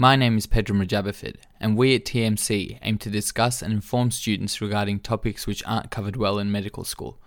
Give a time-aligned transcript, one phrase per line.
[0.00, 4.60] My name is Pedro Mujabafid, and we at TMC aim to discuss and inform students
[4.60, 7.18] regarding topics which aren't covered well in medical school.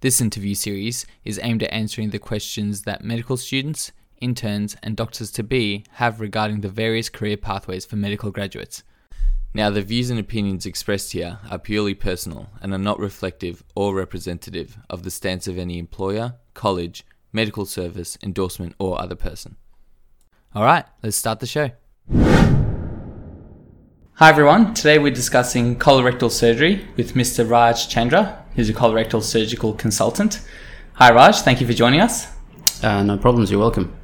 [0.00, 5.30] This interview series is aimed at answering the questions that medical students, interns, and doctors
[5.32, 8.82] to be have regarding the various career pathways for medical graduates.
[9.52, 13.94] Now, the views and opinions expressed here are purely personal and are not reflective or
[13.94, 19.56] representative of the stance of any employer, college, medical service, endorsement, or other person.
[20.54, 21.72] Alright, let's start the show.
[22.12, 22.60] Hi
[24.20, 27.48] everyone, today we're discussing colorectal surgery with Mr.
[27.48, 30.40] Raj Chandra, who's a colorectal surgical consultant.
[30.94, 32.28] Hi Raj, thank you for joining us.
[32.82, 33.96] Uh, no problems, you're welcome.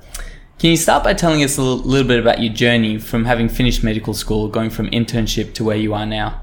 [0.58, 3.48] Can you start by telling us a little, little bit about your journey from having
[3.48, 6.41] finished medical school, going from internship to where you are now?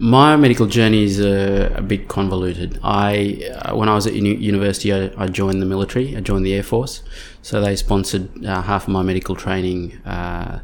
[0.00, 2.78] My medical journey is uh, a bit convoluted.
[2.84, 6.16] I, uh, when I was at uni- university, I, I, joined the military.
[6.16, 7.02] I joined the Air Force,
[7.42, 9.96] so they sponsored uh, half of my medical training.
[10.06, 10.60] Uh,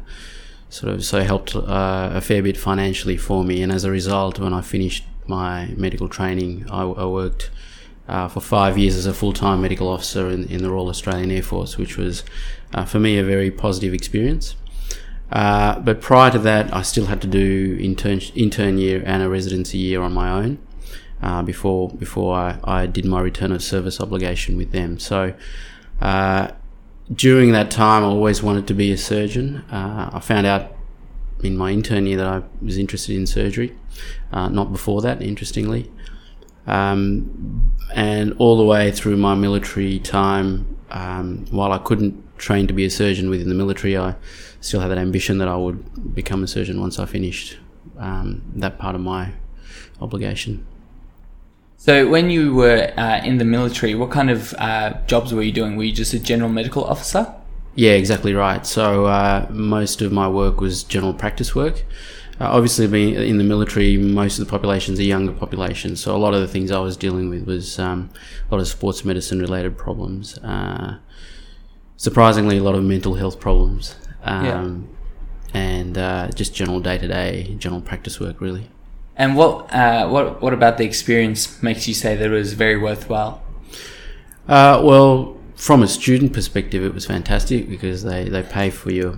[0.69, 3.61] sort of, so helped uh, a fair bit financially for me.
[3.61, 7.51] And as a result, when I finished my medical training, I, I worked
[8.07, 11.43] uh, for five years as a full-time medical officer in, in the Royal Australian Air
[11.43, 12.23] Force, which was
[12.87, 14.55] for me a very positive experience.
[15.31, 19.29] Uh, but prior to that, I still had to do intern intern year and a
[19.29, 20.59] residency year on my own
[21.21, 24.99] uh, before before I, I did my return of service obligation with them.
[24.99, 25.33] So
[26.01, 26.49] uh,
[27.13, 29.57] during that time, I always wanted to be a surgeon.
[29.71, 30.75] Uh, I found out
[31.43, 33.75] in my intern year that I was interested in surgery,
[34.31, 35.91] uh, not before that, interestingly.
[36.67, 42.73] Um, and all the way through my military time, um, while I couldn't train to
[42.73, 44.15] be a surgeon within the military, I
[44.65, 47.57] still had that ambition that I would become a surgeon once I finished
[47.99, 49.33] um, that part of my
[50.01, 50.65] obligation.
[51.77, 55.51] So, when you were uh, in the military, what kind of uh, jobs were you
[55.51, 55.75] doing?
[55.75, 57.31] Were you just a general medical officer?
[57.75, 58.65] Yeah, exactly right.
[58.65, 61.85] So, uh, most of my work was general practice work.
[62.41, 66.17] Uh, obviously, being in the military, most of the population's a younger population, so a
[66.17, 68.09] lot of the things I was dealing with was um,
[68.49, 70.37] a lot of sports medicine related problems.
[70.39, 70.97] Uh,
[71.97, 74.87] surprisingly, a lot of mental health problems um,
[75.53, 75.59] yeah.
[75.59, 78.69] and uh, just general day to day, general practice work, really.
[79.15, 82.77] And what uh, what what about the experience makes you say that it was very
[82.77, 83.41] worthwhile?
[84.47, 89.13] Uh, well, from a student perspective, it was fantastic because they, they pay for your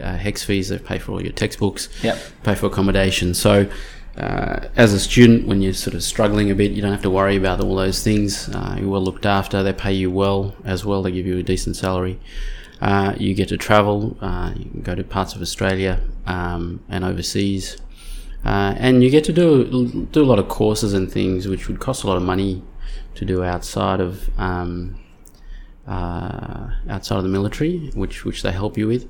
[0.00, 2.18] uh, HECS fees, they pay for all your textbooks, yep.
[2.44, 3.34] pay for accommodation.
[3.34, 3.68] So,
[4.16, 7.10] uh, as a student, when you're sort of struggling a bit, you don't have to
[7.10, 8.48] worry about all those things.
[8.48, 9.62] Uh, you're well looked after.
[9.62, 11.02] They pay you well as well.
[11.02, 12.20] They give you a decent salary.
[12.82, 17.04] Uh, you get to travel, uh, you can go to parts of Australia um, and
[17.04, 17.76] overseas,
[18.44, 21.78] uh, and you get to do do a lot of courses and things which would
[21.78, 22.60] cost a lot of money
[23.14, 24.98] to do outside of um,
[25.86, 29.08] uh, outside of the military, which which they help you with.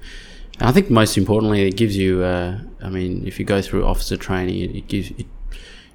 [0.61, 2.23] And I think most importantly, it gives you.
[2.23, 5.27] Uh, I mean, if you go through officer training, it, it gives it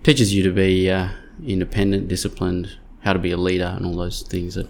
[0.02, 0.90] teaches you to be
[1.46, 4.68] independent, disciplined, how to be a leader, and all those things that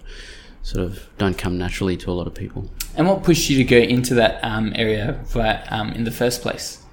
[0.62, 2.70] sort of don't come naturally to a lot of people.
[2.96, 6.42] And what pushed you to go into that um, area for, um, in the first
[6.42, 6.84] place?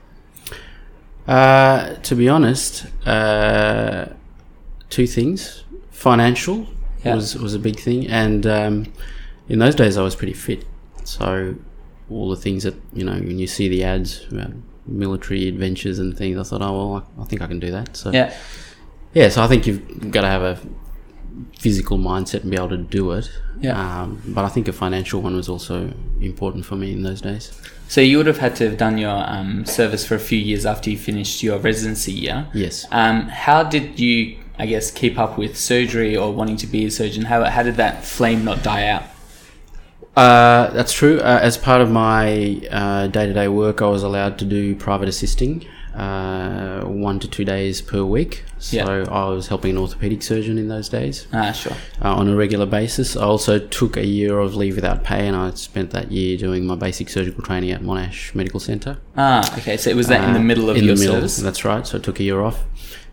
[1.26, 4.06] Uh, to be honest, uh,
[4.90, 5.64] two things.
[5.90, 6.66] Financial
[7.02, 7.14] yeah.
[7.14, 8.92] was was a big thing, and um,
[9.48, 10.66] in those days I was pretty fit.
[11.04, 11.54] So
[12.10, 14.52] all the things that you know when you see the ads about
[14.86, 17.96] military adventures and things, I thought, oh well, I think I can do that.
[17.96, 18.36] So yeah,
[19.14, 19.30] yeah.
[19.30, 20.58] So I think you've got to have a
[21.58, 23.30] physical mindset and be able to do it.
[23.60, 24.02] Yeah.
[24.02, 27.52] Um, but I think a financial one was also important for me in those days.
[27.88, 30.66] So you would have had to have done your um, service for a few years
[30.66, 32.48] after you finished your residency year.
[32.52, 32.86] Yes.
[32.90, 36.90] Um, how did you, I guess, keep up with surgery or wanting to be a
[36.90, 37.24] surgeon?
[37.24, 39.04] How, how did that flame not die out?
[40.16, 41.18] Uh, that's true.
[41.20, 42.26] Uh, as part of my
[43.12, 47.44] day to day work, I was allowed to do private assisting uh, one to two
[47.44, 48.44] days per week.
[48.58, 49.04] So yeah.
[49.10, 51.26] I was helping an orthopedic surgeon in those days.
[51.32, 51.76] Ah, sure.
[52.02, 53.16] Uh, on a regular basis.
[53.16, 56.66] I also took a year of leave without pay, and I spent that year doing
[56.66, 58.98] my basic surgical training at Monash Medical Centre.
[59.16, 59.76] Ah, okay.
[59.76, 61.36] So it was that in the uh, middle of in your the middle, service.
[61.36, 61.86] That's right.
[61.86, 62.64] So I took a year off.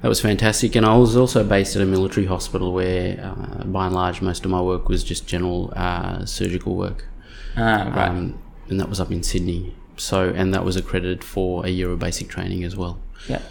[0.02, 3.86] That was fantastic, and I was also based at a military hospital where, uh, by
[3.86, 7.06] and large, most of my work was just general uh, surgical work.
[7.56, 8.10] Ah, right.
[8.10, 9.76] Um, and that was up in Sydney.
[10.02, 13.00] So, and that was accredited for a year of basic training as well.
[13.30, 13.42] Yeah.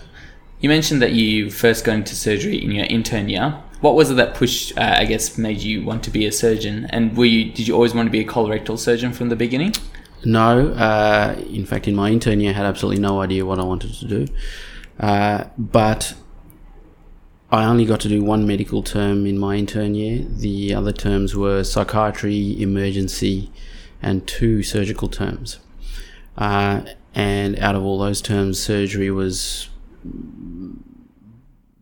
[0.61, 3.63] You mentioned that you first got into surgery in your intern year.
[3.81, 6.87] What was it that pushed, uh, I guess, made you want to be a surgeon?
[6.91, 9.75] And were you, did you always want to be a colorectal surgeon from the beginning?
[10.25, 10.73] No.
[10.73, 13.95] Uh, in fact, in my intern year, I had absolutely no idea what I wanted
[13.95, 14.27] to do.
[14.99, 16.15] Uh, but
[17.53, 20.27] I only got to do one medical term in my intern year.
[20.29, 23.53] The other terms were psychiatry, emergency,
[24.03, 25.61] and two surgical terms.
[26.41, 26.83] Uh,
[27.15, 29.69] and out of all those terms, surgery was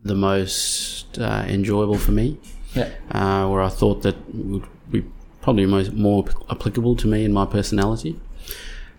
[0.03, 2.37] the most uh, enjoyable for me.
[2.75, 2.89] Yeah.
[3.09, 5.03] Uh, where I thought that would be
[5.41, 8.19] probably most more applicable to me and my personality.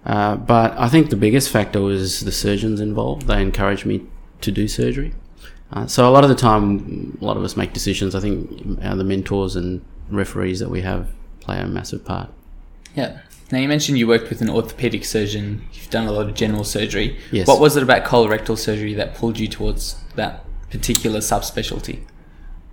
[0.04, 3.26] Uh, but I think the biggest factor was the surgeons involved.
[3.26, 4.06] They encouraged me
[4.40, 5.12] to do surgery.
[5.72, 8.14] Uh, so a lot of the time, a lot of us make decisions.
[8.14, 11.10] I think uh, the mentors and referees that we have
[11.40, 12.30] play a massive part.
[12.94, 13.20] Yeah.
[13.52, 15.66] Now you mentioned you worked with an orthopedic surgeon.
[15.72, 17.18] You've done a lot of general surgery.
[17.32, 17.48] Yes.
[17.48, 22.04] What was it about colorectal surgery that pulled you towards that particular subspecialty?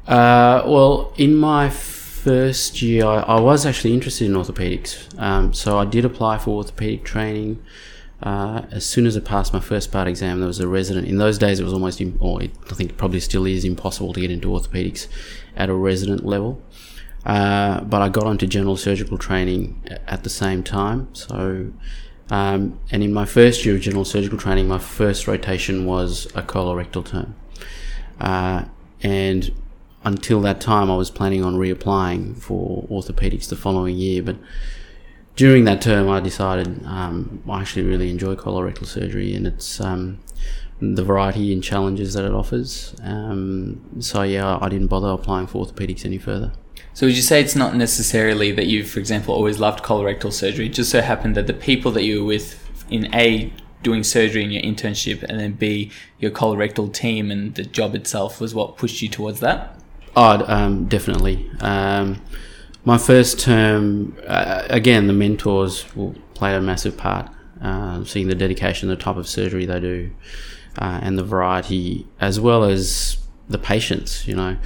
[0.08, 5.20] Uh, well, in my first year, I, I was actually interested in orthopedics.
[5.20, 7.64] Um, so I did apply for orthopedic training.
[8.22, 11.08] Uh, as soon as I passed my first part exam, there was a resident.
[11.08, 14.14] In those days, it was almost, im- or it, I think probably still is impossible
[14.14, 15.08] to get into orthopedics
[15.56, 16.62] at a resident level.
[17.28, 21.14] Uh, but I got onto general surgical training at the same time.
[21.14, 21.72] So,
[22.30, 26.42] um, and in my first year of general surgical training, my first rotation was a
[26.42, 27.36] colorectal term.
[28.22, 28.64] Uh,
[29.02, 29.54] and
[30.06, 34.24] until that time, I was planning on reapplying for orthopedics the following year.
[34.24, 34.38] But
[35.36, 40.20] during that term, I decided um, I actually really enjoy colorectal surgery and it's um,
[40.80, 42.96] the variety and challenges that it offers.
[43.04, 46.54] Um, so, yeah, I didn't bother applying for orthopedics any further.
[46.94, 50.66] So would you say it's not necessarily that you, for example, always loved colorectal surgery?
[50.66, 53.54] It just so happened that the people that you were with in A
[53.84, 58.42] doing surgery in your internship and then B your colorectal team and the job itself
[58.42, 59.80] was what pushed you towards that?
[60.16, 61.50] Oh, um, definitely.
[61.60, 62.22] Um,
[62.84, 67.30] my first term, uh, again, the mentors will play a massive part.
[67.62, 70.12] Uh, seeing the dedication, the type of surgery they do,
[70.78, 73.18] uh, and the variety, as well as
[73.50, 74.28] the patients.
[74.28, 74.58] You know,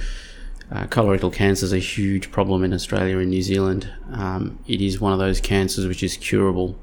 [0.72, 3.92] uh, colorectal cancer is a huge problem in Australia and New Zealand.
[4.10, 6.78] Um, it is one of those cancers which is curable,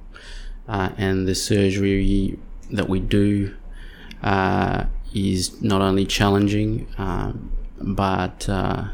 [0.68, 2.38] uh, and the surgery
[2.71, 3.56] that we do
[4.21, 7.51] uh, is not only challenging, um,
[7.81, 8.89] but uh,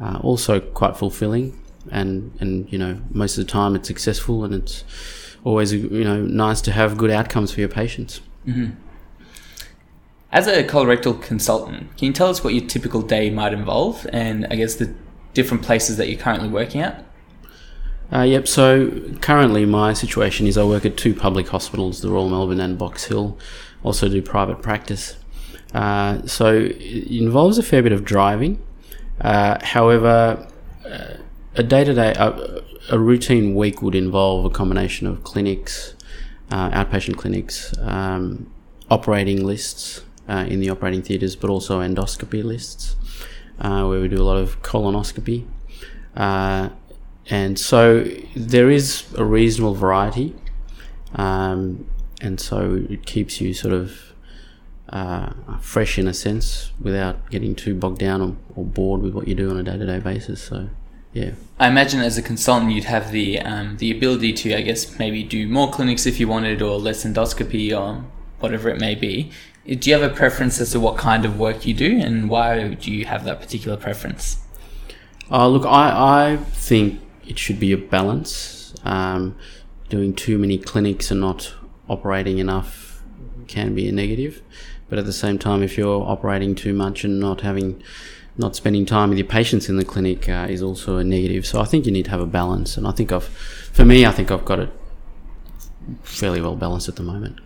[0.00, 1.58] uh, also quite fulfilling.
[1.90, 4.84] And, and you know most of the time it's successful and it's
[5.44, 8.20] always you know nice to have good outcomes for your patients.
[10.34, 14.48] As a colorectal consultant, can you tell us what your typical day might involve and
[14.50, 14.92] I guess the
[15.32, 17.04] different places that you're currently working at?
[18.12, 18.48] Uh, yep.
[18.48, 18.90] So
[19.20, 23.04] currently, my situation is I work at two public hospitals, the Royal Melbourne and Box
[23.04, 23.38] Hill.
[23.84, 25.16] Also do private practice.
[25.72, 28.60] Uh, so it involves a fair bit of driving.
[29.20, 30.48] Uh, however,
[30.84, 31.14] uh,
[31.54, 32.60] a day-to-day, a,
[32.90, 35.94] a routine week would involve a combination of clinics,
[36.50, 38.52] uh, outpatient clinics, um,
[38.90, 42.96] operating lists uh, in the operating theatres, but also endoscopy lists,
[43.60, 45.46] uh, where we do a lot of colonoscopy.
[46.16, 46.68] Uh,
[47.30, 48.04] and so
[48.36, 50.34] there is a reasonable variety,
[51.14, 51.86] um,
[52.20, 54.12] and so it keeps you sort of
[54.90, 59.26] uh, fresh in a sense without getting too bogged down or, or bored with what
[59.26, 60.42] you do on a day to day basis.
[60.42, 60.68] So,
[61.12, 61.32] yeah.
[61.58, 65.22] I imagine as a consultant you'd have the um, the ability to, I guess, maybe
[65.22, 68.04] do more clinics if you wanted, or less endoscopy, or
[68.40, 69.30] whatever it may be.
[69.66, 72.74] Do you have a preference as to what kind of work you do, and why
[72.74, 74.38] do you have that particular preference?
[75.30, 78.74] Uh, look, I, I think it should be a balance.
[78.84, 79.36] Um,
[79.88, 81.54] doing too many clinics and not
[81.88, 83.02] operating enough
[83.46, 84.42] can be a negative.
[84.88, 87.82] But at the same time, if you're operating too much and not having,
[88.36, 91.46] not spending time with your patients in the clinic uh, is also a negative.
[91.46, 92.76] So I think you need to have a balance.
[92.76, 94.70] And I think I've, for me, I think I've got it
[96.02, 97.40] fairly well balanced at the moment.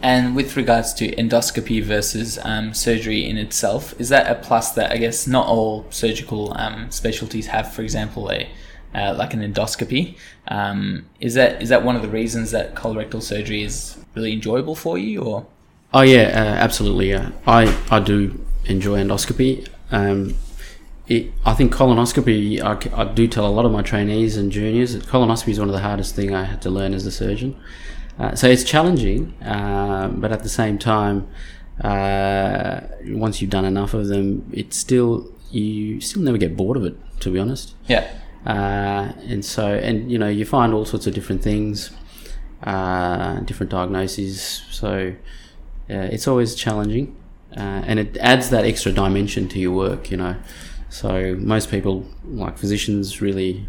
[0.00, 0.18] Yeah.
[0.18, 4.92] And with regards to endoscopy versus um, surgery in itself, is that a plus that
[4.92, 7.72] I guess not all surgical um, specialties have?
[7.72, 8.48] For example, a
[8.94, 10.16] uh, like an endoscopy.
[10.48, 14.74] Um, is that is that one of the reasons that colorectal surgery is really enjoyable
[14.74, 15.46] for you, or?
[15.92, 17.12] Oh yeah, uh, absolutely.
[17.12, 19.68] Uh, I I do enjoy endoscopy.
[19.90, 20.34] Um,
[21.08, 22.60] it, I think colonoscopy.
[22.62, 25.74] I do tell a lot of my trainees and juniors that colonoscopy is one of
[25.74, 27.56] the hardest thing I had to learn as a surgeon.
[28.18, 31.26] Uh, so it's challenging, uh, but at the same time,
[31.82, 36.84] uh, once you've done enough of them, it's still you still never get bored of
[36.84, 36.96] it.
[37.20, 38.06] To be honest, Yeah.
[38.46, 41.90] uh, and so and you know you find all sorts of different things,
[42.62, 44.62] uh, different diagnoses.
[44.70, 45.14] So
[45.90, 47.14] uh, it's always challenging,
[47.56, 50.10] uh, and it adds that extra dimension to your work.
[50.10, 50.36] You know,
[50.88, 53.66] so most people like physicians really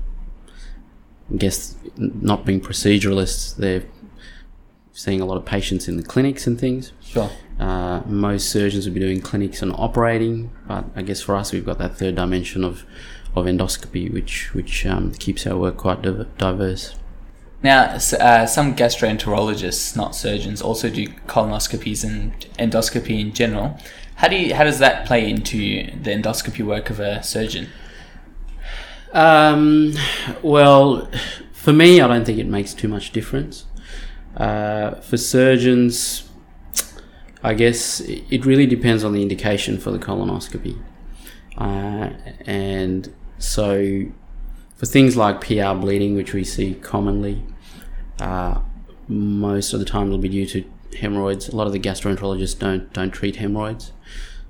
[1.34, 3.84] I guess not being proceduralists, they're
[4.98, 6.92] seeing a lot of patients in the clinics and things.
[7.02, 7.30] Sure.
[7.60, 11.64] Uh, most surgeons would be doing clinics and operating, but I guess for us, we've
[11.64, 12.84] got that third dimension of,
[13.36, 16.96] of endoscopy, which which um, keeps our work quite div- diverse.
[17.62, 23.80] Now, uh, some gastroenterologists, not surgeons, also do colonoscopies and endoscopy in general.
[24.16, 27.68] How do you, how does that play into the endoscopy work of a surgeon?
[29.14, 29.94] Um,
[30.42, 31.08] well,
[31.54, 33.67] for me, I don't think it makes too much difference.
[34.38, 36.30] Uh, for surgeons,
[37.44, 40.80] I guess it really depends on the indication for the colonoscopy.
[41.58, 42.12] Uh,
[42.46, 44.06] and so,
[44.76, 47.44] for things like PR bleeding, which we see commonly,
[48.20, 48.62] uh,
[49.08, 50.64] most of the time it'll be due to
[51.00, 51.50] hemorrhoids.
[51.50, 53.92] A lot of the gastroenterologists don't don't treat hemorrhoids.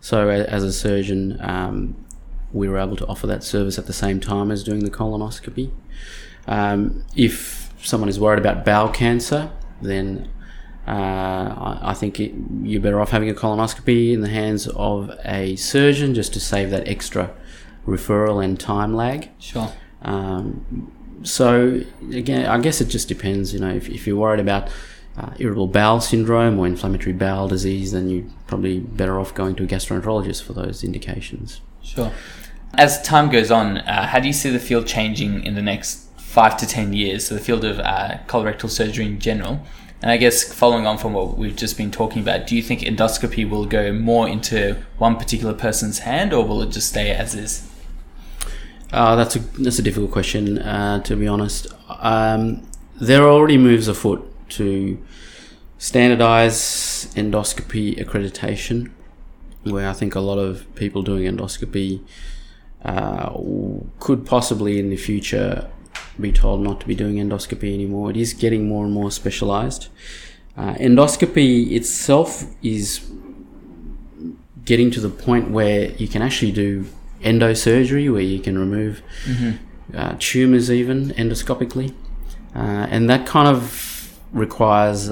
[0.02, 2.06] So, as a surgeon, um,
[2.52, 5.72] we were able to offer that service at the same time as doing the colonoscopy.
[6.46, 9.52] Um, if someone is worried about bowel cancer,
[9.82, 10.30] then
[10.88, 15.12] uh, I, I think it, you're better off having a colonoscopy in the hands of
[15.26, 17.32] a surgeon just to save that extra
[17.86, 19.30] referral and time lag.
[19.40, 19.72] Sure.
[20.02, 20.92] Um,
[21.24, 21.82] so
[22.14, 23.54] again, I guess it just depends.
[23.54, 24.70] You know, if, if you're worried about
[25.18, 29.64] uh, irritable bowel syndrome or inflammatory bowel disease, then you're probably better off going to
[29.64, 31.62] a gastroenterologist for those indications.
[31.82, 32.12] Sure.
[32.76, 36.07] As time goes on, uh, how do you see the field changing in the next
[36.28, 37.28] five to ten years?
[37.28, 39.66] So the field of uh, colorectal surgery in general,
[40.02, 42.82] and I guess following on from what we've just been talking about, do you think
[42.82, 47.34] endoscopy will go more into one particular person's hand, or will it just stay as
[47.34, 47.68] is?
[48.92, 51.68] Uh, that's a that's a difficult question, uh, to be honest.
[51.90, 52.68] Um,
[53.00, 55.04] there are already moves afoot to
[55.78, 58.92] standardize endoscopy accreditation,
[59.64, 62.02] where I think a lot of people doing endoscopy
[62.86, 63.32] uh,
[64.00, 65.70] could possibly in the future
[66.22, 68.10] be told not to be doing endoscopy anymore.
[68.10, 69.90] It is getting more and more specialized.
[70.56, 73.08] Uh, endoscopy itself is
[74.66, 76.86] getting to the point where you can actually do
[77.22, 79.02] endosurgery, where you can remove
[79.94, 81.94] uh, tumors even endoscopically,
[82.56, 85.12] uh, and that kind of requires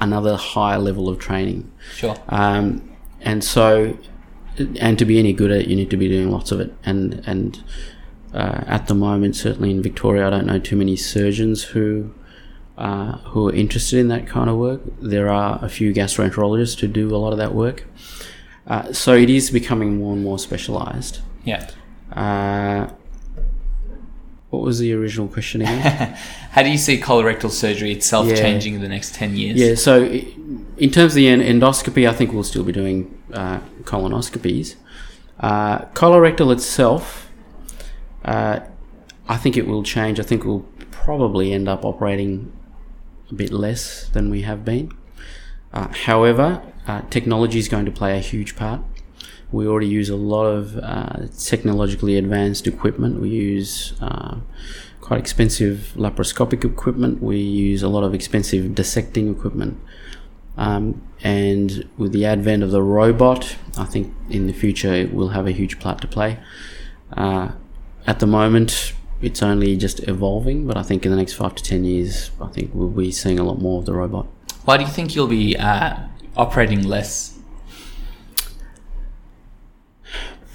[0.00, 1.70] another higher level of training.
[1.94, 2.16] Sure.
[2.28, 3.96] Um, and so,
[4.78, 6.74] and to be any good at it, you need to be doing lots of it.
[6.84, 7.62] And and
[8.36, 12.12] uh, at the moment, certainly in Victoria, I don't know too many surgeons who
[12.78, 14.82] uh, who are interested in that kind of work.
[15.00, 17.84] There are a few gastroenterologists who do a lot of that work.
[18.66, 21.20] Uh, so it is becoming more and more specialised.
[21.44, 21.70] Yeah.
[22.12, 22.90] Uh,
[24.50, 25.80] what was the original question again?
[26.50, 28.36] How do you see colorectal surgery itself Yeah.
[28.36, 29.58] changing in the next ten years?
[29.58, 34.76] Yeah, so in terms of the endoscopy, I think we'll still be doing uh, colonoscopies.
[35.40, 37.25] Uh, colorectal itself,
[38.26, 38.60] uh,
[39.28, 40.20] I think it will change.
[40.20, 42.52] I think we'll probably end up operating
[43.30, 44.92] a bit less than we have been.
[45.72, 48.80] Uh, however, uh, technology is going to play a huge part.
[49.52, 53.20] We already use a lot of uh, technologically advanced equipment.
[53.20, 54.38] We use uh,
[55.00, 57.22] quite expensive laparoscopic equipment.
[57.22, 59.80] We use a lot of expensive dissecting equipment.
[60.56, 65.28] Um, and with the advent of the robot, I think in the future it will
[65.28, 66.38] have a huge part to play.
[68.06, 71.62] At the moment, it's only just evolving, but I think in the next five to
[71.62, 74.26] ten years, I think we'll be seeing a lot more of the robot.
[74.64, 75.96] Why do you think you'll be uh,
[76.36, 77.38] operating less?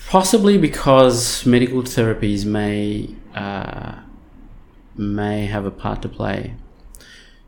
[0.10, 3.96] Possibly because medical therapies may uh,
[4.98, 6.53] may have a part to play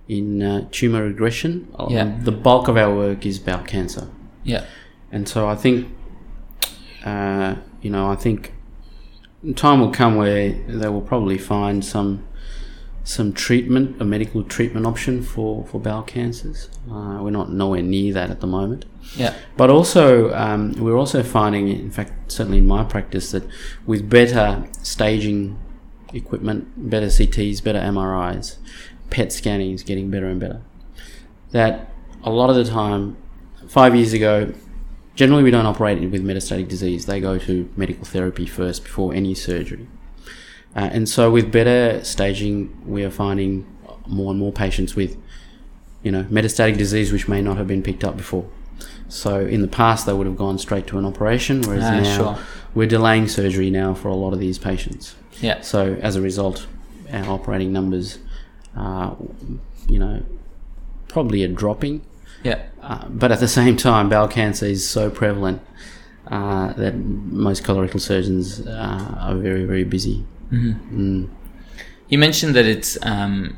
[0.08, 1.68] in uh, tumor regression.
[1.90, 2.18] Yeah.
[2.24, 4.08] The bulk of our work is bowel cancer,
[4.44, 4.66] Yeah.
[5.12, 5.88] and so I think,
[7.04, 8.54] uh, you know, I think
[9.56, 12.26] time will come where they will probably find some
[13.06, 16.70] some treatment, a medical treatment option for for bowel cancers.
[16.90, 18.86] Uh, we're not nowhere near that at the moment.
[19.18, 19.36] Yeah.
[19.58, 23.44] But also, um, we're also finding, in fact, certainly in my practice, that
[23.86, 25.60] with better staging
[26.14, 28.58] equipment, better CTs, better MRIs,
[29.10, 30.62] PET scanning is getting better and better.
[31.52, 31.92] That
[32.24, 33.18] a lot of the time,
[33.68, 34.54] five years ago,
[35.16, 37.06] generally we don't operate with metastatic disease.
[37.06, 39.88] They go to medical therapy first before any surgery.
[40.76, 43.66] Uh, and so, with better staging, we are finding
[44.08, 45.16] more and more patients with,
[46.02, 48.46] you know, metastatic disease which may not have been picked up before.
[49.08, 52.18] So in the past, they would have gone straight to an operation, whereas Ah, now
[52.18, 52.38] sure.
[52.74, 55.16] we're delaying surgery now for a lot of these patients.
[55.40, 55.62] Yeah.
[55.62, 56.66] So as a result,
[57.12, 58.18] our operating numbers,
[58.76, 59.14] uh,
[59.88, 60.24] you know,
[61.08, 62.02] probably are dropping.
[62.44, 62.62] Yeah.
[62.82, 65.62] Uh, but at the same time, bowel cancer is so prevalent
[66.28, 70.26] uh, that most colorectal surgeons uh, are very, very busy.
[70.52, 71.30] Mm.
[72.10, 73.58] You mentioned that it's um,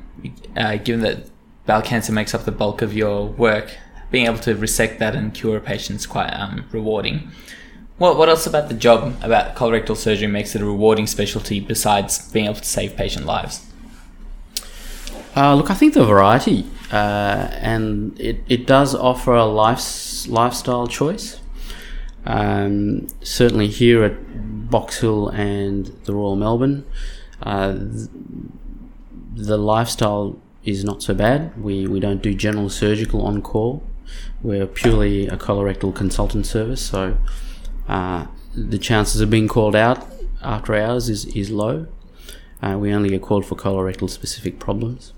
[0.56, 1.30] uh, given that
[1.66, 3.76] bowel cancer makes up the bulk of your work,
[4.12, 7.32] being able to resect that and cure a patient is quite um, rewarding.
[7.98, 12.32] What what else about the job about colorectal surgery makes it a rewarding specialty besides
[12.32, 13.66] being able to save patient lives?
[15.36, 20.88] Uh, look, I think the variety, uh, and it, it does offer a life, lifestyle
[20.88, 21.40] choice.
[22.26, 26.86] Um, certainly here at Box Hill and the Royal Melbourne,
[27.44, 27.76] uh,
[29.36, 31.62] the lifestyle is not so bad.
[31.62, 33.84] We, we don't do general surgical on call.
[34.42, 37.18] We're purely a colorectal consultant service, so
[37.88, 40.06] uh, the chances of being called out
[40.42, 41.88] after hours is, is low.
[42.62, 45.14] Uh, we only get called for colorectal specific problems.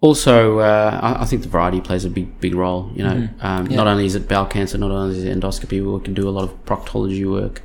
[0.00, 2.90] Also, uh, I, I, think the variety plays a big big role.
[2.94, 3.46] You know, mm-hmm.
[3.46, 3.76] um, yeah.
[3.76, 6.30] not only is it bowel cancer, not only is it endoscopy, we can do a
[6.30, 7.62] lot of proctology work.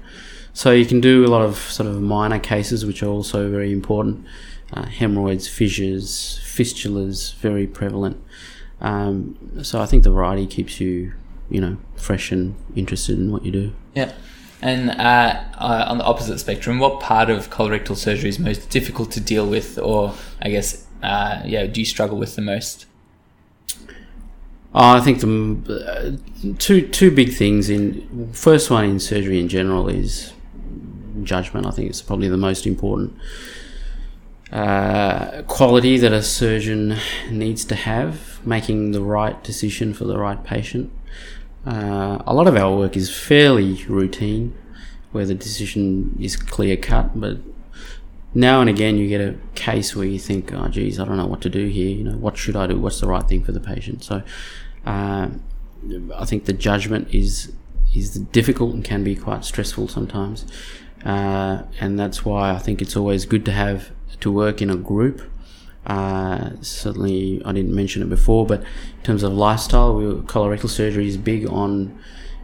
[0.54, 3.72] So you can do a lot of sort of minor cases, which are also very
[3.72, 4.25] important.
[4.72, 8.24] Uh, hemorrhoids, fissures, fistulas, very prevalent.
[8.82, 11.13] Um, so I think the variety keeps you,
[11.50, 13.74] you know, fresh and interested in what you do.
[13.94, 14.12] Yeah.
[14.62, 19.12] And uh, uh, on the opposite spectrum, what part of colorectal surgery is most difficult
[19.12, 22.86] to deal with, or I guess, uh, yeah, do you struggle with the most?
[24.76, 26.18] Oh, I think the
[26.48, 30.34] uh, two two big things in first one in surgery in general is
[31.22, 31.68] judgment.
[31.68, 33.14] I think it's probably the most important
[34.54, 36.98] uh, quality that a surgeon
[37.30, 40.92] needs to have, making the right decision for the right patient.
[41.66, 44.56] Uh, a lot of our work is fairly routine,
[45.12, 47.38] where the decision is clear cut, but
[48.34, 51.25] now and again you get a case where you think, oh, geez, I don't know
[51.25, 51.90] what to do here.
[51.90, 52.80] You know, what should I do?
[52.80, 54.04] What's the right thing for the patient?
[54.04, 54.24] So,
[54.86, 55.30] uh,
[56.16, 57.54] I think the judgment is
[57.94, 60.46] is difficult and can be quite stressful sometimes,
[61.06, 64.75] uh, and that's why I think it's always good to have to work in a
[64.75, 65.22] group
[65.86, 71.08] uh, certainly, I didn't mention it before, but in terms of lifestyle, we, colorectal surgery
[71.08, 71.98] is big on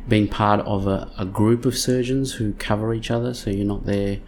[0.08, 3.34] being part of a, a, group of surgeons who cover each other.
[3.34, 4.20] So you're not there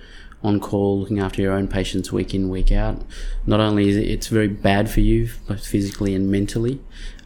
[0.44, 3.02] on call looking after your own patients week in, week out.
[3.46, 6.80] Not only is it it's very bad for you, both physically and mentally,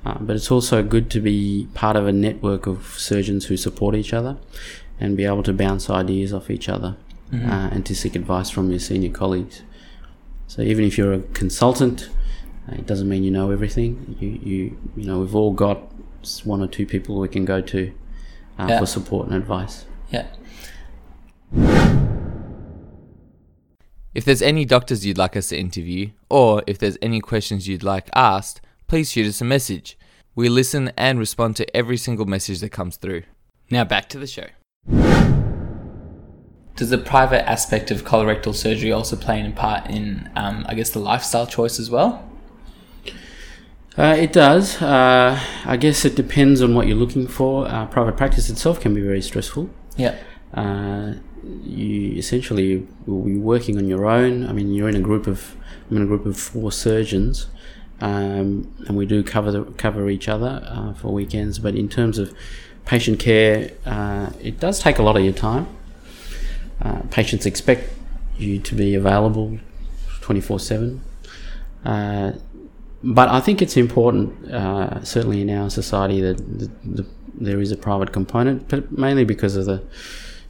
[0.05, 3.95] uh, but it's also good to be part of a network of surgeons who support
[3.95, 4.37] each other
[4.99, 6.95] and be able to bounce ideas off each other
[7.31, 7.49] mm-hmm.
[7.49, 9.61] uh, and to seek advice from your senior colleagues.
[10.47, 12.09] So even if you're a consultant,
[12.69, 14.15] uh, it doesn't mean you know everything.
[14.19, 15.91] You you you know we've all got
[16.43, 17.93] one or two people we can go to
[18.59, 18.79] uh, yeah.
[18.79, 19.85] for support and advice.
[20.11, 20.27] Yeah.
[24.15, 27.83] If there's any doctors you'd like us to interview, or if there's any questions you'd
[27.83, 29.97] like asked, please shoot us a message.
[30.35, 33.23] We listen and respond to every single message that comes through.
[33.69, 34.45] Now back to the show.
[36.77, 40.91] Does the private aspect of colorectal surgery also play a part in, um, I guess,
[40.91, 42.25] the lifestyle choice as well?
[43.97, 44.81] Uh, it does.
[44.81, 47.67] Uh, I guess it depends on what you're looking for.
[47.67, 49.69] Uh, private practice itself can be very stressful.
[49.97, 50.15] Yeah.
[51.45, 54.47] Uh, you essentially will be working on your own.
[54.47, 55.55] I mean, you're in a group of
[55.89, 57.47] I'm in a group of four surgeons,
[58.01, 61.59] um, and we do cover the, cover each other uh, for weekends.
[61.59, 62.33] But in terms of
[62.85, 65.67] patient care, uh, it does take a lot of your time.
[66.81, 67.93] Uh, patients expect
[68.37, 69.59] you to be available
[70.21, 72.41] 24 uh, 7.
[73.05, 77.05] But I think it's important, uh, certainly in our society, that the, the,
[77.35, 79.83] there is a private component, but mainly because of the,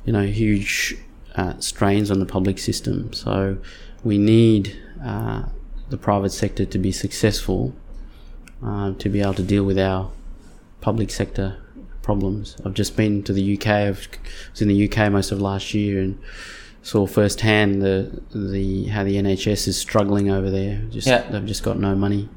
[0.05, 0.97] you know, huge
[1.35, 3.11] uh, strains on the public system.
[3.13, 3.57] So
[4.03, 5.43] we need uh,
[5.89, 7.73] the private sector to be successful,
[8.61, 10.09] to be able to deal with our
[10.81, 11.57] public sector
[12.05, 12.55] problems.
[12.63, 13.67] I've just been to the UK.
[13.67, 16.17] I was in the UK most of last year and
[16.83, 20.83] saw firsthand the the how the NHS is struggling over there.
[20.91, 21.27] Just yeah.
[21.29, 22.29] they've just got no money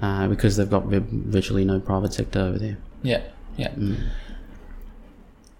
[0.00, 2.78] uh, because they've got virtually no private sector over there.
[3.02, 3.22] Yeah,
[3.56, 3.70] yeah.
[3.70, 4.08] Mm.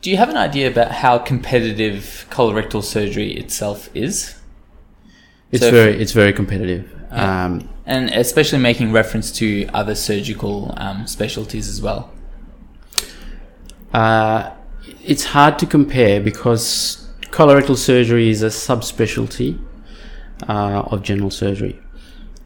[0.06, 4.38] Do you have an idea about how competitive colorectal surgery itself is?
[5.50, 6.88] It's so very it's very competitive.
[7.10, 7.46] Yeah.
[7.46, 12.12] Um, and especially making reference to other surgical um, specialties as well.
[13.92, 14.52] Uh,
[15.04, 19.60] it's hard to compare because colorectal surgery is a subspecialty
[20.48, 21.80] uh, of general surgery.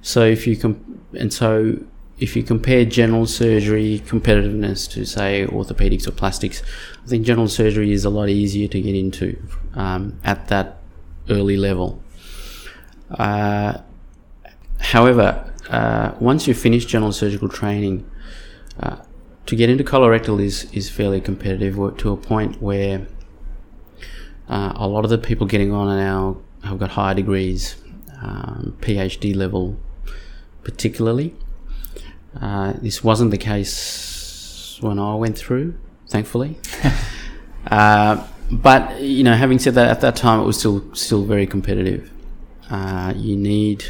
[0.00, 1.76] So if you com- and so
[2.20, 6.62] if you compare general surgery competitiveness to say orthopedics or plastics,
[7.02, 9.42] I think general surgery is a lot easier to get into
[9.74, 10.76] um, at that
[11.30, 12.02] early level.
[13.10, 13.78] Uh,
[14.78, 18.08] however, uh, once you finish general surgical training,
[18.78, 18.96] uh,
[19.46, 23.06] to get into colorectal is is fairly competitive to a point where
[24.48, 27.76] uh, a lot of the people getting on now have got higher degrees,
[28.22, 29.80] um, PhD level,
[30.62, 31.34] particularly.
[32.38, 35.74] Uh, this wasn't the case when I went through,
[36.08, 36.58] thankfully.
[37.70, 41.46] uh, but you know, having said that, at that time it was still still very
[41.46, 42.10] competitive.
[42.68, 43.84] Uh, you need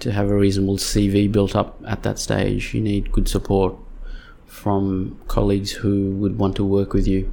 [0.00, 3.76] to have a reasonable CV built up at that stage, you need good support
[4.46, 7.32] from colleagues who would want to work with you.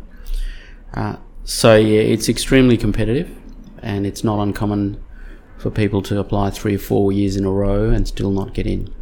[0.94, 3.30] Uh, so yeah, it's extremely competitive,
[3.82, 5.02] and it's not uncommon
[5.58, 8.68] for people to apply three or four years in a row and still not get
[8.68, 8.94] in.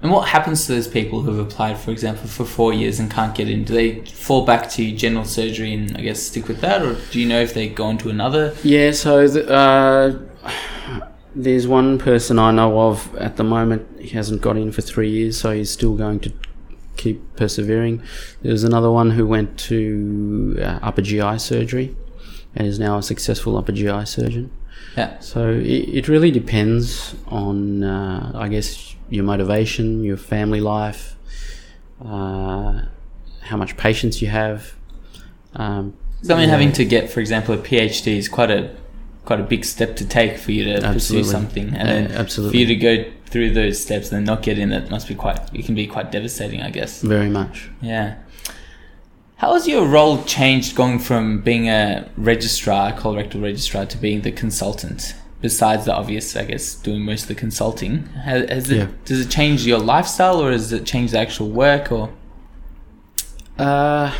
[0.00, 3.10] And what happens to those people who have applied, for example, for four years and
[3.10, 3.64] can't get in?
[3.64, 7.20] Do they fall back to general surgery and I guess stick with that, or do
[7.20, 8.54] you know if they go on to another?
[8.62, 10.18] Yeah, so the, uh,
[11.34, 14.00] there's one person I know of at the moment.
[14.00, 16.32] He hasn't got in for three years, so he's still going to
[16.96, 18.02] keep persevering.
[18.42, 21.96] There's another one who went to uh, upper GI surgery
[22.54, 24.50] and is now a successful upper GI surgeon.
[24.96, 25.18] Yeah.
[25.20, 31.16] So it, it really depends on, uh, I guess, your motivation, your family life,
[32.04, 32.82] uh,
[33.42, 34.74] how much patience you have.
[35.54, 36.54] Um, So I mean, yeah.
[36.56, 38.70] having to get, for example, a PhD is quite a
[39.24, 40.94] quite a big step to take for you to Absolutely.
[40.94, 42.50] pursue something, and Uh, then absolutely.
[42.52, 45.38] for you to go through those steps and not get in, that must be quite.
[45.52, 47.02] It can be quite devastating, I guess.
[47.02, 47.68] Very much.
[47.82, 48.14] Yeah.
[49.36, 54.32] How has your role changed going from being a registrar, colorectal registrar, to being the
[54.32, 55.14] consultant?
[55.40, 59.30] Besides the obvious, I guess, doing most of the consulting, has, has it, does it
[59.30, 62.12] change your lifestyle, or does it change the actual work, or?
[63.56, 64.12] Uh,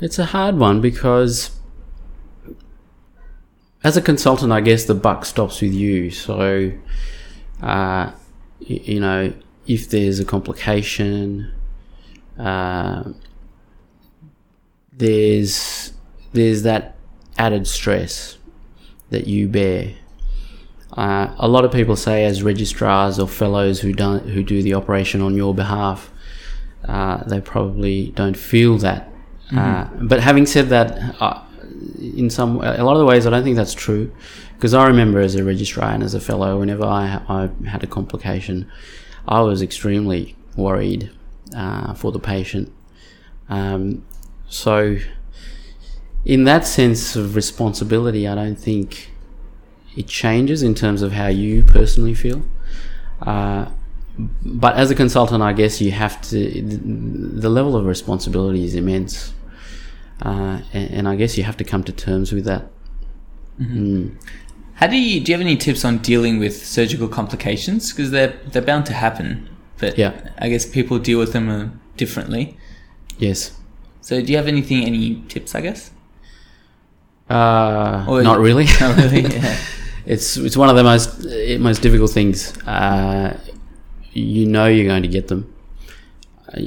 [0.00, 1.50] it's a hard one because
[3.84, 6.10] as a consultant, I guess the buck stops with you.
[6.10, 6.72] So,
[7.62, 8.12] uh,
[8.60, 9.34] y- you know,
[9.66, 11.52] if there's a complication,
[12.38, 13.04] uh,
[14.92, 15.92] there's
[16.32, 16.96] there's that
[17.36, 18.37] added stress
[19.10, 19.94] that you bear.
[20.92, 24.74] Uh, a lot of people say, as registrars or fellows who don't who do the
[24.74, 26.10] operation on your behalf,
[26.86, 29.10] uh, they probably don't feel that.
[29.56, 31.42] Uh, but having said that, uh,
[31.98, 34.12] in some a lot of the ways, I don't think that's true.
[34.56, 37.86] Because I remember as a registrar and as a fellow, whenever I, I had a
[37.86, 38.68] complication,
[39.28, 41.10] I was extremely worried
[41.54, 42.72] uh, for the patient.
[43.48, 44.04] Um,
[44.48, 44.96] so,
[46.28, 49.10] in that sense of responsibility, I don't think
[49.96, 52.42] it changes in terms of how you personally feel.
[53.20, 53.70] Uh,
[54.44, 56.62] but as a consultant, I guess you have to.
[57.42, 59.32] The level of responsibility is immense,
[60.22, 62.70] uh, and, and I guess you have to come to terms with that.
[63.60, 64.14] Mm.
[64.74, 65.32] how do you do?
[65.32, 69.48] You have any tips on dealing with surgical complications because they're they're bound to happen,
[69.78, 70.12] but Yeah.
[70.38, 72.56] I guess people deal with them uh, differently.
[73.18, 73.52] Yes.
[74.00, 75.54] So, do you have anything, any tips?
[75.54, 75.90] I guess.
[77.30, 78.66] Uh, Or- not really.
[78.80, 79.22] Not really.
[79.34, 79.56] Yeah.
[80.06, 82.56] it's it's one of the most eh, most difficult things.
[82.66, 83.36] Uh,
[84.12, 85.52] you know you're going to get them.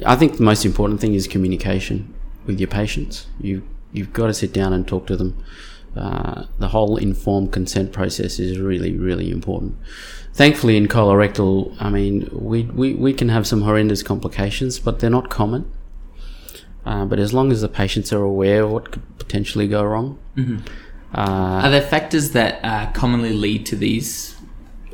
[0.05, 2.13] I think the most important thing is communication
[2.45, 3.25] with your patients.
[3.39, 5.43] You you've got to sit down and talk to them.
[5.95, 9.75] Uh, the whole informed consent process is really really important.
[10.33, 15.09] Thankfully, in colorectal, I mean, we, we, we can have some horrendous complications, but they're
[15.09, 15.69] not common.
[16.85, 20.17] Uh, but as long as the patients are aware of what could potentially go wrong,
[21.13, 24.35] uh, Are there factors that uh, commonly lead to these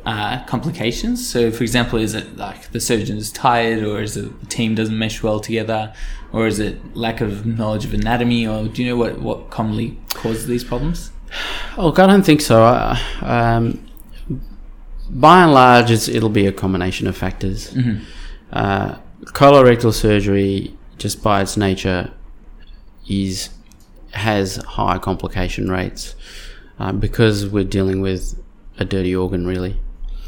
[0.04, 1.26] uh, complications?
[1.26, 4.74] So, for example, is it like the surgeon is tired, or is it the team
[4.74, 5.92] doesn't mesh well together,
[6.32, 9.96] or is it lack of knowledge of anatomy, or do you know what, what commonly
[10.14, 11.10] causes these problems?
[11.76, 12.62] Look, I don't think so.
[12.64, 13.80] I- Um,
[15.10, 17.74] by and large, it's, it'll be a combination of factors.
[18.52, 22.12] Uh, colorectal surgery, just by its nature,
[23.08, 23.50] is
[24.12, 26.14] has high complication rates
[26.78, 28.40] uh, because we're dealing with
[28.78, 29.80] a dirty organ, really.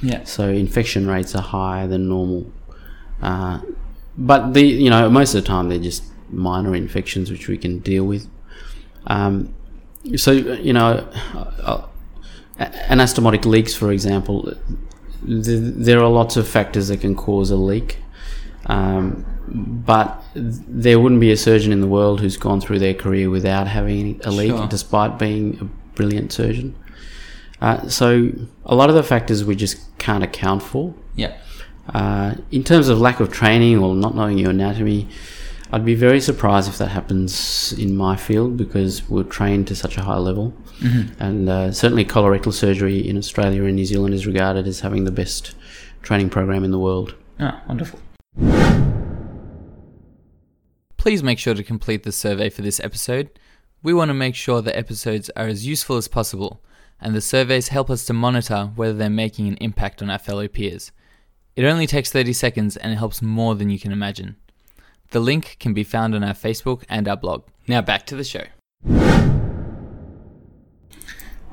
[0.03, 0.25] Yeah.
[0.25, 2.51] So infection rates are higher than normal.
[3.23, 3.61] Uh,
[4.17, 7.79] but the you know most of the time they're just minor infections which we can
[7.81, 8.29] deal with.
[9.07, 9.55] Um,
[10.17, 11.87] so you know, uh,
[12.59, 14.55] anastomotic leaks, for example,
[15.27, 17.99] th- there are lots of factors that can cause a leak.
[18.67, 23.31] Um, but there wouldn't be a surgeon in the world who's gone through their career
[23.31, 24.67] without having a leak, Sure.
[24.69, 25.65] despite being a
[25.97, 26.75] brilliant surgeon.
[27.61, 28.31] Uh, so
[28.65, 30.95] a lot of the factors we just can't account for.
[31.17, 31.37] Yeah.
[31.93, 35.09] Uh, in terms of lack of training or not knowing your anatomy,
[35.73, 39.97] I'd be very surprised if that happens in my field because we're trained to such
[39.99, 40.53] a high level.
[41.19, 45.11] And uh, certainly, colorectal surgery in Australia and New Zealand is regarded as having the
[45.13, 45.55] best
[46.03, 47.15] training program in the world.
[47.39, 48.01] Ah, wonderful.
[51.01, 53.31] Please make sure to complete the survey for this episode.
[53.83, 56.63] We want to make sure the episodes are as useful as possible,
[57.01, 60.47] and the surveys help us to monitor whether they're making an impact on our fellow
[60.47, 60.93] peers.
[61.57, 64.37] It only takes 30 seconds and it helps more than you can imagine.
[65.13, 67.45] The link can be found on our Facebook and our blog.
[67.67, 68.45] Now back to the show.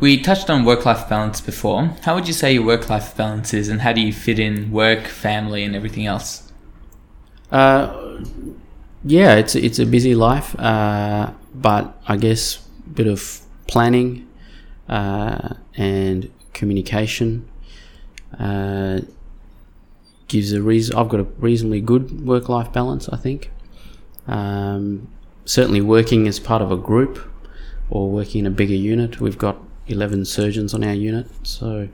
[0.01, 1.85] We touched on work life balance before.
[2.01, 4.71] How would you say your work life balance is, and how do you fit in
[4.71, 6.51] work, family, and everything else?
[7.49, 8.17] Uh,
[9.05, 14.27] yeah, it's it's a busy life, uh, but I guess a bit of planning
[14.89, 17.47] uh, and communication
[18.39, 18.99] uh,
[20.27, 20.95] gives a reason.
[20.97, 23.51] I've got a reasonably good work life balance, I think.
[24.27, 25.07] Um,
[25.45, 27.19] certainly, working as part of a group
[27.89, 29.57] or working in a bigger unit, we've got
[29.87, 31.87] 11 surgeons on our unit, so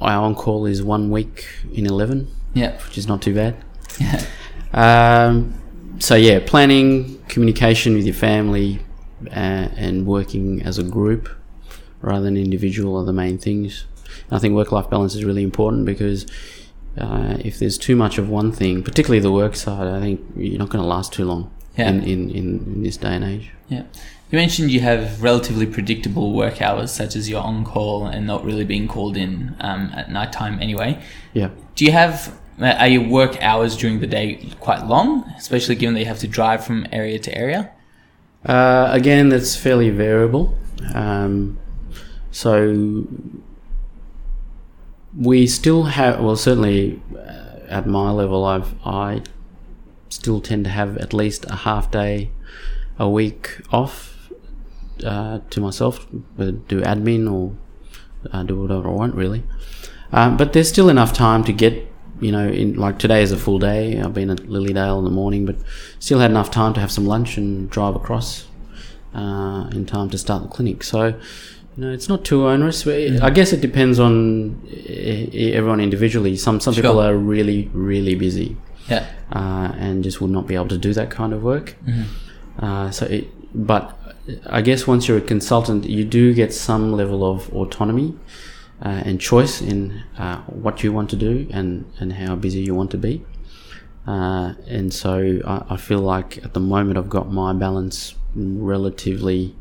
[0.00, 2.76] our on call is one week in 11, Yeah.
[2.86, 3.56] which is not too bad.
[3.98, 4.24] Yeah.
[4.72, 5.59] Um,
[6.00, 8.80] so yeah, planning, communication with your family,
[9.28, 11.28] uh, and working as a group
[12.00, 13.84] rather than individual are the main things.
[14.28, 16.26] And I think work-life balance is really important because
[16.98, 20.58] uh, if there's too much of one thing, particularly the work side, I think you're
[20.58, 21.90] not going to last too long Yeah.
[21.90, 23.50] in, in, in this day and age.
[23.68, 23.84] Yeah.
[24.30, 28.44] You mentioned you have relatively predictable work hours, such as your on call and not
[28.44, 31.02] really being called in um, at night time anyway.
[31.34, 31.50] Yeah.
[31.74, 36.00] Do you have, are your work hours during the day quite long, especially given that
[36.00, 37.72] you have to drive from area to area?
[38.44, 40.54] Uh, again, that's fairly variable.
[40.94, 41.58] Um,
[42.30, 43.06] so
[45.16, 49.22] we still have, well, certainly uh, at my level, I've I
[50.08, 52.30] still tend to have at least a half day
[52.98, 54.30] a week off
[55.04, 57.56] uh, to myself, do admin or
[58.32, 59.42] uh, do whatever I want, really.
[60.12, 61.89] Um, but there's still enough time to get,
[62.20, 64.00] you know, in like today is a full day.
[64.00, 65.56] I've been at Lilydale in the morning, but
[65.98, 68.46] still had enough time to have some lunch and drive across
[69.14, 70.82] uh, in time to start the clinic.
[70.84, 71.14] So, you
[71.76, 72.86] know, it's not too onerous.
[72.86, 74.60] I guess it depends on
[75.32, 76.36] everyone individually.
[76.36, 78.56] Some some people are really really busy
[78.88, 79.06] Yeah.
[79.32, 81.76] uh, and just would not be able to do that kind of work.
[81.86, 82.64] Mm-hmm.
[82.64, 83.96] Uh, so, it, but
[84.46, 88.14] I guess once you're a consultant, you do get some level of autonomy
[88.82, 92.74] uh, and choice in uh, what you want to do and, and how busy you
[92.74, 93.24] want to be.
[94.06, 99.54] Uh, and so I, I feel like at the moment I've got my balance relatively.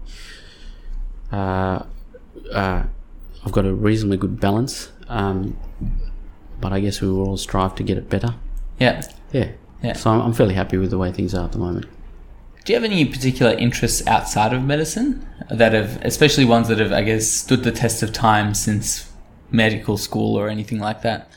[1.32, 1.84] Uh,
[2.54, 2.84] uh,
[3.46, 5.58] I've got a reasonably good balance, um,
[6.60, 8.36] but I guess we will all strive to get it better.
[8.80, 9.02] Yeah.
[9.32, 9.52] Yeah.
[9.84, 9.94] Yeah.
[9.94, 11.86] So I'm, I'm fairly happy with the way things are at the moment.
[12.66, 16.92] Do you have any particular interests outside of medicine that have, especially ones that have,
[16.92, 19.09] I guess, stood the test of time since
[19.52, 21.32] medical school or anything like that?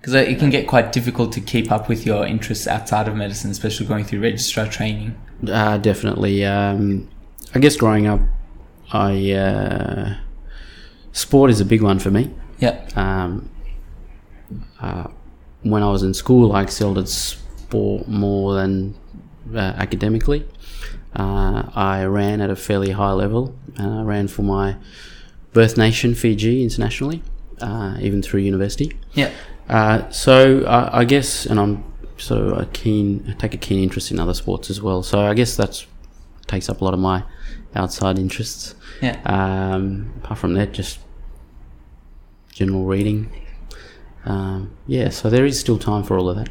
[0.00, 3.50] Because it can get quite difficult to keep up with your interests outside of medicine,
[3.50, 5.16] especially going through registrar training.
[5.48, 6.44] Uh, definitely.
[6.44, 7.08] Um,
[7.54, 8.20] I guess growing up,
[8.92, 10.16] I uh,
[11.12, 12.32] sport is a big one for me.
[12.58, 12.86] Yeah.
[12.94, 13.50] Um,
[14.80, 15.08] uh,
[15.62, 18.94] when I was in school, I excelled at sport more than
[19.54, 20.46] uh, academically.
[21.14, 23.56] Uh, I ran at a fairly high level.
[23.78, 24.76] Uh, I ran for my
[25.52, 27.22] birth nation, Fiji, internationally,
[27.60, 28.98] uh, even through university.
[29.14, 29.30] Yeah.
[29.68, 31.84] Uh, so I, I guess, and I'm
[32.18, 35.02] so a keen, I take a keen interest in other sports as well.
[35.02, 35.86] So I guess that's
[36.46, 37.24] takes up a lot of my
[37.74, 38.74] outside interests.
[39.02, 39.20] Yeah.
[39.24, 40.98] Um, apart from that, just
[42.52, 43.30] general reading.
[44.24, 46.48] Um, yeah, so there is still time for all of that.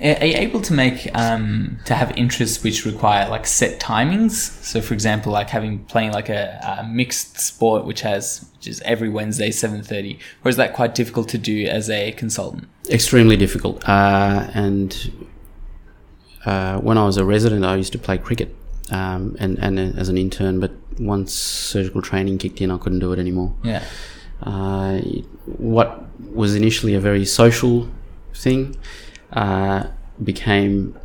[0.00, 4.32] Are you able to make um, to have interests which require like set timings?
[4.62, 8.80] So, for example, like having playing like a, a mixed sport which has which is
[8.82, 12.68] every Wednesday seven thirty, or is that quite difficult to do as a consultant?
[12.88, 13.88] Extremely difficult.
[13.88, 15.10] Uh, and
[16.46, 18.54] uh, when I was a resident, I used to play cricket
[18.92, 23.12] um, and, and as an intern, but once surgical training kicked in, I couldn't do
[23.12, 23.52] it anymore.
[23.64, 23.82] Yeah,
[24.44, 24.98] uh,
[25.44, 27.88] what was initially a very social
[28.32, 28.76] thing
[29.32, 29.84] uh,
[30.22, 30.98] became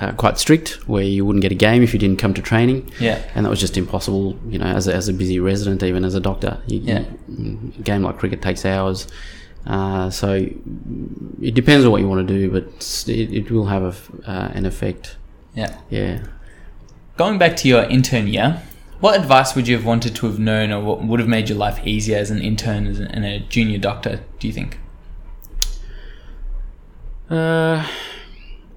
[0.00, 2.90] uh, quite strict, where you wouldn't get a game if you didn't come to training,
[3.00, 4.38] yeah, and that was just impossible.
[4.48, 7.04] You know, as a, as a busy resident, even as a doctor, you, Yeah.
[7.28, 9.06] you- a game like cricket takes hours.
[9.66, 10.32] Uh, so
[11.42, 12.64] it depends on what you want to do, but
[13.08, 13.82] it, it will have
[14.26, 15.16] a uh, an effect.
[15.54, 15.76] yeah.
[15.90, 16.20] Yeah.
[17.18, 18.62] Going back to your intern year,
[19.00, 21.58] what advice would you have wanted to have known, or what would have made your
[21.58, 24.20] life easier as an intern and a junior doctor?
[24.38, 24.78] Do you think?
[27.30, 27.86] Uh,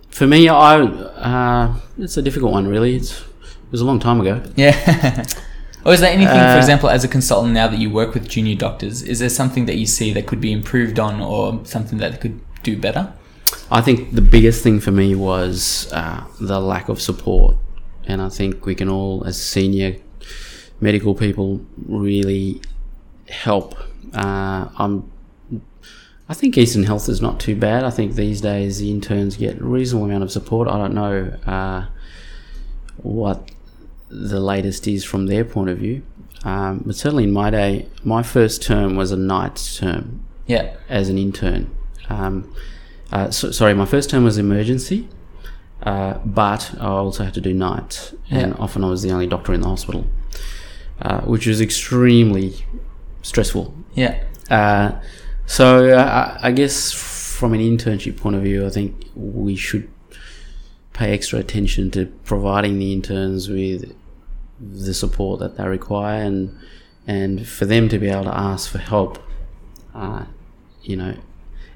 [0.09, 2.67] for me, I uh, it's a difficult one.
[2.67, 4.41] Really, it's it was a long time ago.
[4.55, 5.25] Yeah.
[5.85, 8.27] or is there anything, for Uh, example, as a consultant now that you work with
[8.29, 11.97] junior doctors, is there something that you see that could be improved on, or something
[11.97, 13.11] that could do better?
[13.71, 17.57] I think the biggest thing for me was uh, the lack of support,
[18.05, 19.95] and I think we can all, as senior
[20.79, 22.61] medical people, really
[23.29, 23.75] help.
[24.13, 25.11] Uh, I'm,
[26.29, 27.83] I think Eastern Health is not too bad.
[27.83, 30.67] I think these days the interns get a reasonable amount of support.
[30.67, 31.85] I don't know uh,
[32.97, 33.51] what
[34.09, 36.03] the latest is from their point of view.
[36.45, 40.75] Um, but certainly in my day, my first term was a night term Yeah.
[40.89, 41.69] as an intern.
[42.09, 42.53] Um,
[43.11, 45.07] uh, so, sorry, my first term was emergency,
[45.83, 48.59] uh, but I also had to do nights, and Yeah.
[48.59, 50.05] often I was the only doctor in the hospital,
[51.01, 52.53] uh, which was extremely
[53.21, 53.73] stressful.
[53.93, 54.19] Yeah.
[55.45, 59.89] So I I guess from an internship point of view, I think we should
[60.93, 63.95] pay extra attention to providing the interns with
[64.59, 66.57] the support that they require, and
[67.05, 69.19] and for them to be able to ask for help.
[69.93, 70.25] Uh,
[70.81, 71.15] you know,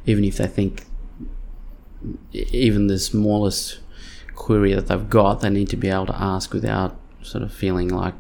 [0.06, 0.86] even if they think
[2.32, 3.80] even the smallest
[4.36, 7.90] query that they've got, they need to be able to ask without sort of feeling
[7.90, 8.14] like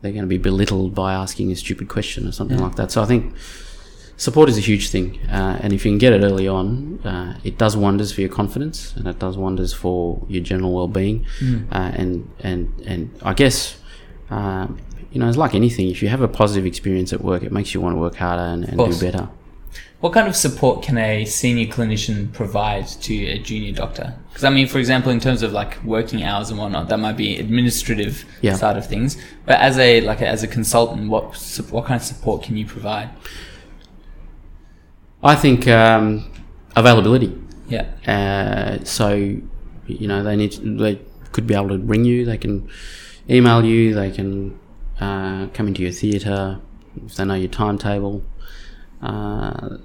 [0.00, 2.90] they're going to be belittled by asking a stupid question or something like that.
[2.90, 3.34] So I think
[4.16, 7.38] support is a huge thing, uh, and if you can get it early on, uh,
[7.44, 11.26] it does wonders for your confidence and it does wonders for your general well-being.
[11.72, 13.76] Uh, and and and I guess.
[14.30, 14.78] Um,
[15.12, 15.88] you know, it's like anything.
[15.90, 18.42] If you have a positive experience at work, it makes you want to work harder
[18.42, 19.28] and, and do better.
[20.00, 24.14] What kind of support can a senior clinician provide to a junior doctor?
[24.28, 27.16] Because I mean, for example, in terms of like working hours and whatnot, that might
[27.16, 28.54] be administrative Yeah.
[28.54, 29.16] side of things.
[29.46, 31.36] But as a like a, as a consultant, what
[31.70, 33.08] what kind of support can you provide?
[35.24, 36.30] I think um,
[36.76, 37.32] availability.
[37.68, 37.86] Yeah.
[38.06, 39.14] Uh, so,
[39.86, 41.00] you know, they need to, they
[41.32, 42.24] could be able to ring you.
[42.24, 42.68] They can
[43.28, 43.94] email you.
[43.94, 44.58] They can
[45.00, 46.60] uh, come into your theatre
[47.06, 48.22] if they know your timetable.
[49.02, 49.78] Uh,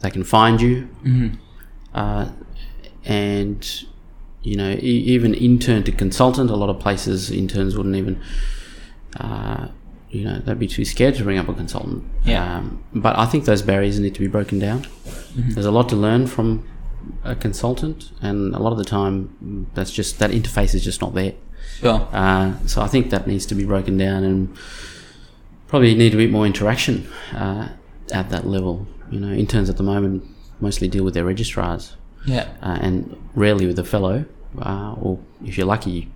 [0.00, 1.36] they can find you, Mhm.
[1.94, 2.30] uh,
[3.04, 3.84] and
[4.42, 6.50] you know, e- even intern to consultant.
[6.50, 8.18] A lot of places interns wouldn't even.
[10.10, 12.02] You know, they'd be too scared to bring up a consultant.
[12.24, 12.56] Yeah.
[12.58, 14.86] Um, but I think those barriers need to be broken down.
[15.36, 16.66] There's a lot to learn from
[17.24, 21.14] a consultant, and a lot of the time, that's just that interface is just not
[21.14, 21.34] there.
[21.78, 22.08] Sure.
[22.12, 24.56] Uh, so I think that needs to be broken down, and
[25.68, 27.68] probably need a bit more interaction uh,
[28.12, 28.86] at that level.
[29.10, 30.24] You know, interns at the moment
[30.60, 31.96] mostly deal with their registrars,
[32.26, 32.48] Yeah.
[32.62, 34.24] uh, and rarely with a fellow,
[34.60, 36.10] uh, or if you're lucky,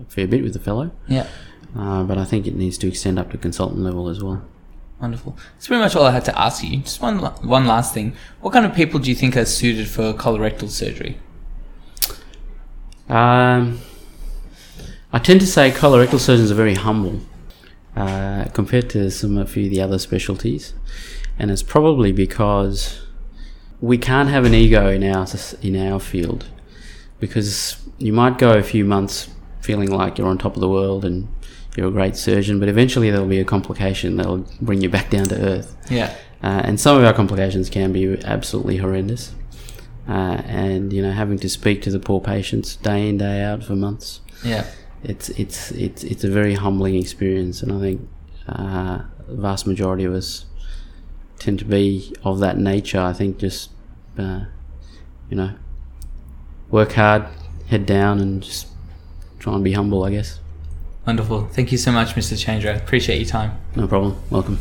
[0.00, 0.90] a fair bit with a fellow.
[1.06, 1.26] Yeah.
[1.74, 4.42] Uh, but I think it needs to extend up to consultant level as well.
[5.00, 5.36] Wonderful.
[5.54, 6.78] That's pretty much all I had to ask you.
[6.78, 8.14] Just one one last thing.
[8.40, 11.18] What kind of people do you think are suited for colorectal surgery?
[13.08, 13.80] Um,
[15.12, 17.20] I tend to say colorectal surgeons are very humble
[17.94, 20.72] uh, compared to some a few of the other specialties,
[21.38, 23.02] and it's probably because
[23.80, 25.26] we can't have an ego in our
[25.60, 26.46] in our field
[27.20, 29.28] because you might go a few months
[29.60, 31.28] feeling like you're on top of the world and
[31.76, 35.24] you're a great surgeon, but eventually there'll be a complication that'll bring you back down
[35.24, 35.76] to earth.
[35.90, 36.14] Yeah.
[36.42, 39.34] Uh, and some of our complications can be absolutely horrendous.
[40.08, 43.64] Uh, and you know, having to speak to the poor patients day in day out
[43.64, 44.64] for months, Yeah.
[45.02, 47.62] it's it's it's it's a very humbling experience.
[47.62, 48.08] And I think
[48.48, 50.44] uh, the vast majority of us
[51.40, 53.00] tend to be of that nature.
[53.00, 53.70] I think just
[54.16, 54.44] uh,
[55.28, 55.54] you know,
[56.70, 57.24] work hard,
[57.66, 58.68] head down, and just
[59.40, 60.04] try and be humble.
[60.04, 60.38] I guess.
[61.06, 61.46] Wonderful.
[61.46, 62.36] Thank you so much, Mr.
[62.38, 62.76] Chandra.
[62.76, 63.56] Appreciate your time.
[63.76, 64.16] No problem.
[64.28, 64.58] Welcome.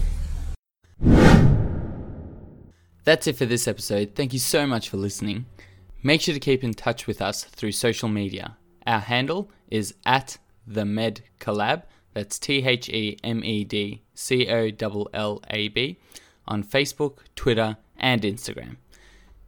[3.03, 4.11] That's it for this episode.
[4.15, 5.45] Thank you so much for listening.
[6.03, 8.57] Make sure to keep in touch with us through social media.
[8.85, 11.83] Our handle is at the Med Collab.
[12.13, 15.99] That's T H E M E D C O L L A B
[16.47, 18.77] on Facebook, Twitter, and Instagram.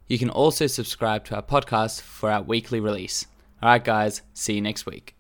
[0.08, 3.28] You can also subscribe to our podcast for our weekly release.
[3.62, 5.17] All right, guys, see you next week.